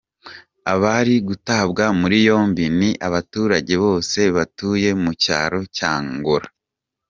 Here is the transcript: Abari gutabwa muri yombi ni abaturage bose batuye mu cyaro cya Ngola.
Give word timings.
Abari 0.73 1.15
gutabwa 1.27 1.83
muri 1.99 2.17
yombi 2.27 2.65
ni 2.79 2.89
abaturage 3.07 3.73
bose 3.83 4.19
batuye 4.35 4.89
mu 5.01 5.11
cyaro 5.23 5.59
cya 5.75 5.93
Ngola. 6.13 6.47